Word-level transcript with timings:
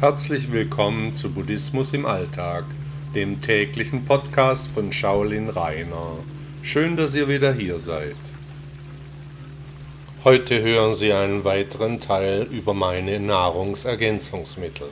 Herzlich 0.00 0.52
willkommen 0.52 1.12
zu 1.12 1.28
Buddhismus 1.28 1.92
im 1.92 2.06
Alltag, 2.06 2.64
dem 3.16 3.40
täglichen 3.40 4.04
Podcast 4.04 4.70
von 4.70 4.92
Shaolin 4.92 5.48
Rainer. 5.48 6.18
Schön, 6.62 6.96
dass 6.96 7.16
ihr 7.16 7.26
wieder 7.26 7.52
hier 7.52 7.80
seid. 7.80 8.14
Heute 10.22 10.62
hören 10.62 10.94
Sie 10.94 11.12
einen 11.12 11.42
weiteren 11.42 11.98
Teil 11.98 12.46
über 12.48 12.74
meine 12.74 13.18
Nahrungsergänzungsmittel. 13.18 14.88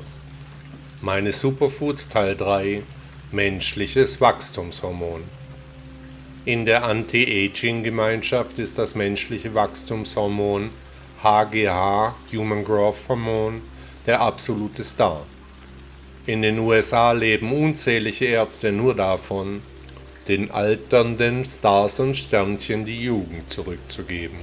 Meine 1.00 1.30
Superfoods 1.30 2.08
Teil 2.08 2.34
3 2.34 2.82
Menschliches 3.30 4.20
Wachstumshormon. 4.20 5.22
In 6.44 6.64
der 6.64 6.84
Anti-Aging-Gemeinschaft 6.84 8.58
ist 8.58 8.76
das 8.76 8.96
menschliche 8.96 9.54
Wachstumshormon 9.54 10.70
HGH, 11.22 12.12
Human 12.32 12.64
Growth 12.64 13.08
Hormone, 13.08 13.60
der 14.06 14.20
absolute 14.20 14.84
Star. 14.84 15.26
In 16.26 16.42
den 16.42 16.58
USA 16.58 17.12
leben 17.12 17.52
unzählige 17.52 18.26
Ärzte 18.26 18.72
nur 18.72 18.94
davon, 18.94 19.62
den 20.28 20.50
alternden 20.50 21.44
Stars 21.44 22.00
und 22.00 22.16
Sternchen 22.16 22.84
die 22.84 23.02
Jugend 23.02 23.50
zurückzugeben. 23.50 24.38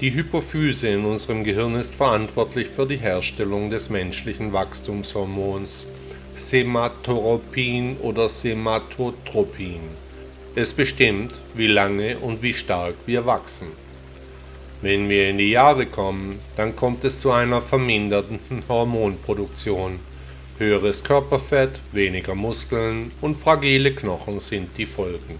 Die 0.00 0.12
Hypophyse 0.12 0.88
in 0.88 1.04
unserem 1.04 1.44
Gehirn 1.44 1.76
ist 1.76 1.94
verantwortlich 1.94 2.68
für 2.68 2.86
die 2.86 2.96
Herstellung 2.96 3.70
des 3.70 3.90
menschlichen 3.90 4.52
Wachstumshormons 4.52 5.86
Sematoropin 6.34 7.96
oder 7.98 8.28
Sematotropin. 8.28 9.80
Es 10.56 10.74
bestimmt, 10.74 11.40
wie 11.54 11.68
lange 11.68 12.18
und 12.18 12.42
wie 12.42 12.52
stark 12.52 12.96
wir 13.06 13.24
wachsen. 13.24 13.68
Wenn 14.82 15.08
wir 15.08 15.30
in 15.30 15.38
die 15.38 15.50
Jahre 15.50 15.86
kommen, 15.86 16.40
dann 16.56 16.76
kommt 16.76 17.04
es 17.04 17.18
zu 17.18 17.32
einer 17.32 17.62
verminderten 17.62 18.38
Hormonproduktion. 18.68 19.98
Höheres 20.58 21.02
Körperfett, 21.02 21.80
weniger 21.92 22.34
Muskeln 22.34 23.10
und 23.20 23.36
fragile 23.36 23.94
Knochen 23.94 24.38
sind 24.38 24.76
die 24.78 24.86
Folgen. 24.86 25.38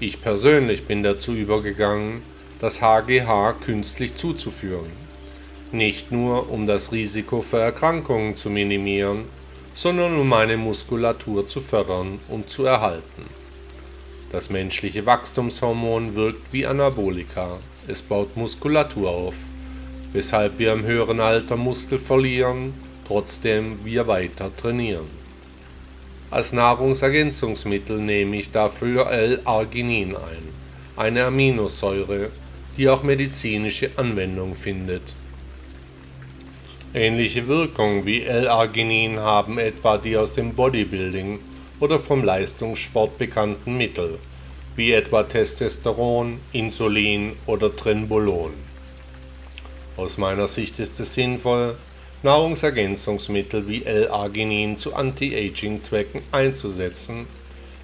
Ich 0.00 0.22
persönlich 0.22 0.84
bin 0.86 1.02
dazu 1.02 1.34
übergegangen, 1.34 2.22
das 2.60 2.80
HGH 2.80 3.54
künstlich 3.64 4.14
zuzuführen. 4.14 4.92
Nicht 5.72 6.12
nur, 6.12 6.50
um 6.50 6.66
das 6.66 6.92
Risiko 6.92 7.42
für 7.42 7.58
Erkrankungen 7.58 8.34
zu 8.34 8.48
minimieren, 8.48 9.24
sondern 9.74 10.18
um 10.18 10.28
meine 10.28 10.56
Muskulatur 10.56 11.46
zu 11.46 11.60
fördern 11.60 12.18
und 12.28 12.48
zu 12.48 12.64
erhalten. 12.64 13.26
Das 14.32 14.50
menschliche 14.50 15.06
Wachstumshormon 15.06 16.14
wirkt 16.14 16.52
wie 16.52 16.66
Anabolika, 16.66 17.58
es 17.88 18.02
baut 18.02 18.36
Muskulatur 18.36 19.10
auf, 19.10 19.34
weshalb 20.12 20.58
wir 20.58 20.72
im 20.72 20.84
höheren 20.84 21.20
Alter 21.20 21.56
Muskel 21.56 21.98
verlieren, 21.98 22.74
trotzdem 23.06 23.78
wir 23.84 24.06
weiter 24.06 24.54
trainieren. 24.54 25.06
Als 26.30 26.52
Nahrungsergänzungsmittel 26.52 27.98
nehme 27.98 28.36
ich 28.36 28.50
dafür 28.50 29.10
L-Arginin 29.10 30.14
ein, 30.14 30.48
eine 30.96 31.24
Aminosäure, 31.24 32.30
die 32.76 32.88
auch 32.88 33.02
medizinische 33.02 33.90
Anwendung 33.96 34.54
findet. 34.54 35.16
Ähnliche 36.92 37.48
Wirkung 37.48 38.04
wie 38.04 38.22
L-Arginin 38.22 39.18
haben 39.18 39.58
etwa 39.58 39.98
die 39.98 40.16
aus 40.16 40.32
dem 40.34 40.54
Bodybuilding 40.54 41.38
oder 41.80 41.98
vom 41.98 42.24
Leistungssport 42.24 43.16
bekannten 43.18 43.76
Mittel 43.76 44.18
wie 44.78 44.92
etwa 44.92 45.24
Testosteron, 45.24 46.38
Insulin 46.52 47.34
oder 47.46 47.74
Trenbolon. 47.74 48.52
Aus 49.96 50.18
meiner 50.18 50.46
Sicht 50.46 50.78
ist 50.78 51.00
es 51.00 51.14
sinnvoll, 51.14 51.76
Nahrungsergänzungsmittel 52.22 53.66
wie 53.66 53.84
L-Arginin 53.84 54.76
zu 54.76 54.94
Anti-Aging-Zwecken 54.94 56.22
einzusetzen, 56.30 57.26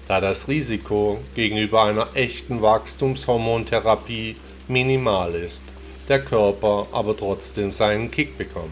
da 0.07 0.21
das 0.21 0.47
Risiko 0.47 1.19
gegenüber 1.35 1.83
einer 1.83 2.07
echten 2.13 2.61
Wachstumshormontherapie 2.61 4.37
minimal 4.69 5.35
ist, 5.35 5.65
der 6.07 6.23
Körper 6.23 6.87
aber 6.93 7.17
trotzdem 7.17 7.73
seinen 7.73 8.09
Kick 8.09 8.37
bekommt. 8.37 8.71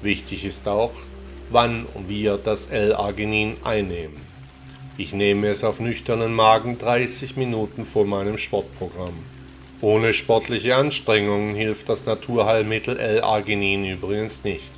Wichtig 0.00 0.46
ist 0.46 0.66
auch, 0.66 0.92
wann 1.50 1.84
wir 2.08 2.38
das 2.38 2.68
L-Arginin 2.68 3.58
einnehmen. 3.62 4.33
Ich 4.96 5.12
nehme 5.12 5.48
es 5.48 5.64
auf 5.64 5.80
nüchternen 5.80 6.32
Magen 6.32 6.78
30 6.78 7.36
Minuten 7.36 7.84
vor 7.84 8.04
meinem 8.04 8.38
Sportprogramm. 8.38 9.14
Ohne 9.80 10.12
sportliche 10.12 10.76
Anstrengungen 10.76 11.56
hilft 11.56 11.88
das 11.88 12.06
Naturheilmittel 12.06 12.96
L-Arginin 12.96 13.84
übrigens 13.84 14.44
nicht, 14.44 14.72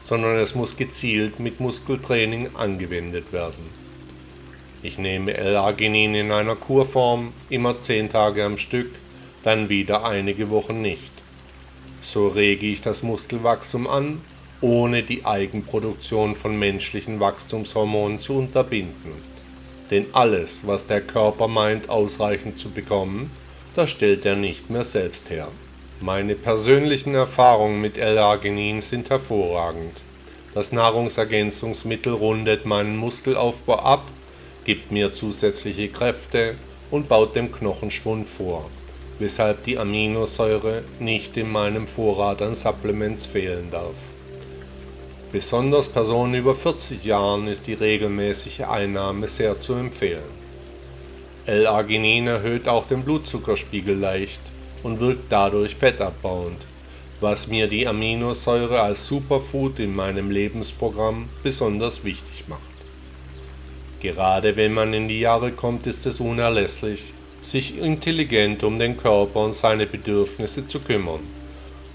sondern 0.00 0.36
es 0.36 0.54
muss 0.54 0.78
gezielt 0.78 1.40
mit 1.40 1.60
Muskeltraining 1.60 2.56
angewendet 2.56 3.34
werden. 3.34 3.66
Ich 4.82 4.96
nehme 4.96 5.36
L-Arginin 5.36 6.14
in 6.14 6.32
einer 6.32 6.56
Kurform, 6.56 7.34
immer 7.50 7.78
10 7.78 8.08
Tage 8.08 8.46
am 8.46 8.56
Stück, 8.56 8.90
dann 9.42 9.68
wieder 9.68 10.06
einige 10.06 10.48
Wochen 10.48 10.80
nicht. 10.80 11.12
So 12.00 12.28
rege 12.28 12.64
ich 12.64 12.80
das 12.80 13.02
Muskelwachstum 13.02 13.86
an, 13.86 14.22
ohne 14.62 15.02
die 15.02 15.26
Eigenproduktion 15.26 16.34
von 16.34 16.58
menschlichen 16.58 17.20
Wachstumshormonen 17.20 18.20
zu 18.20 18.38
unterbinden. 18.38 19.39
Denn 19.90 20.06
alles, 20.12 20.66
was 20.66 20.86
der 20.86 21.00
Körper 21.00 21.48
meint 21.48 21.88
ausreichend 21.88 22.58
zu 22.58 22.70
bekommen, 22.70 23.30
das 23.74 23.90
stellt 23.90 24.24
er 24.24 24.36
nicht 24.36 24.70
mehr 24.70 24.84
selbst 24.84 25.30
her. 25.30 25.48
Meine 26.00 26.34
persönlichen 26.34 27.14
Erfahrungen 27.14 27.80
mit 27.80 27.98
L-Arginin 27.98 28.80
sind 28.80 29.10
hervorragend. 29.10 30.02
Das 30.54 30.72
Nahrungsergänzungsmittel 30.72 32.12
rundet 32.12 32.66
meinen 32.66 32.96
Muskelaufbau 32.96 33.78
ab, 33.78 34.04
gibt 34.64 34.90
mir 34.90 35.12
zusätzliche 35.12 35.88
Kräfte 35.88 36.54
und 36.90 37.08
baut 37.08 37.36
dem 37.36 37.52
Knochenschwund 37.52 38.28
vor, 38.28 38.68
weshalb 39.18 39.64
die 39.64 39.78
Aminosäure 39.78 40.82
nicht 40.98 41.36
in 41.36 41.50
meinem 41.50 41.86
Vorrat 41.86 42.42
an 42.42 42.54
Supplements 42.54 43.26
fehlen 43.26 43.70
darf. 43.70 43.94
Besonders 45.32 45.88
Personen 45.88 46.34
über 46.34 46.56
40 46.56 47.04
Jahren 47.04 47.46
ist 47.46 47.68
die 47.68 47.74
regelmäßige 47.74 48.62
Einnahme 48.62 49.28
sehr 49.28 49.56
zu 49.58 49.74
empfehlen. 49.74 50.24
L-Arginin 51.46 52.26
erhöht 52.26 52.66
auch 52.66 52.88
den 52.88 53.04
Blutzuckerspiegel 53.04 53.96
leicht 53.96 54.40
und 54.82 54.98
wirkt 54.98 55.30
dadurch 55.30 55.76
fettabbauend, 55.76 56.66
was 57.20 57.46
mir 57.46 57.68
die 57.68 57.86
Aminosäure 57.86 58.80
als 58.80 59.06
Superfood 59.06 59.78
in 59.78 59.94
meinem 59.94 60.32
Lebensprogramm 60.32 61.28
besonders 61.44 62.02
wichtig 62.02 62.48
macht. 62.48 62.60
Gerade 64.00 64.56
wenn 64.56 64.74
man 64.74 64.92
in 64.92 65.06
die 65.06 65.20
Jahre 65.20 65.52
kommt, 65.52 65.86
ist 65.86 66.06
es 66.06 66.18
unerlässlich, 66.18 67.12
sich 67.40 67.78
intelligent 67.78 68.64
um 68.64 68.80
den 68.80 68.96
Körper 68.96 69.44
und 69.44 69.54
seine 69.54 69.86
Bedürfnisse 69.86 70.66
zu 70.66 70.80
kümmern 70.80 71.20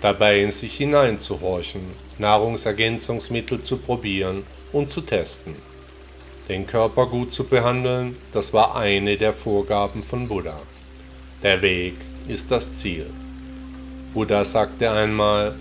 dabei 0.05 0.43
in 0.43 0.51
sich 0.51 0.75
hineinzuhorchen, 0.75 1.81
Nahrungsergänzungsmittel 2.19 3.63
zu 3.63 3.77
probieren 3.77 4.43
und 4.71 4.87
zu 4.91 5.01
testen. 5.01 5.55
Den 6.47 6.67
Körper 6.67 7.07
gut 7.07 7.33
zu 7.33 7.45
behandeln, 7.45 8.15
das 8.31 8.53
war 8.53 8.75
eine 8.75 9.17
der 9.17 9.33
Vorgaben 9.33 10.03
von 10.03 10.27
Buddha. 10.27 10.59
Der 11.41 11.59
Weg 11.63 11.95
ist 12.27 12.51
das 12.51 12.75
Ziel. 12.75 13.07
Buddha 14.13 14.45
sagte 14.45 14.91
einmal, 14.91 15.55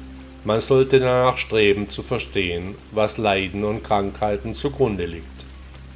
man 0.44 0.61
sollte 0.61 1.00
danach 1.00 1.38
streben 1.38 1.88
zu 1.88 2.03
verstehen, 2.03 2.75
was 2.93 3.16
Leiden 3.16 3.65
und 3.65 3.82
Krankheiten 3.82 4.53
zugrunde 4.53 5.06
liegt, 5.06 5.47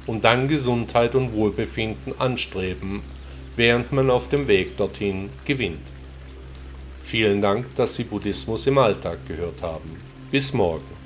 und 0.07 0.23
dann 0.23 0.47
Gesundheit 0.47 1.13
und 1.13 1.33
Wohlbefinden 1.33 2.19
anstreben, 2.19 3.03
während 3.55 3.91
man 3.91 4.09
auf 4.09 4.27
dem 4.27 4.47
Weg 4.47 4.75
dorthin 4.75 5.29
gewinnt. 5.45 5.98
Vielen 7.09 7.41
Dank, 7.41 7.65
dass 7.75 7.95
Sie 7.95 8.03
Buddhismus 8.03 8.67
im 8.67 8.77
Alltag 8.77 9.27
gehört 9.27 9.63
haben. 9.63 9.97
Bis 10.29 10.53
morgen. 10.53 10.98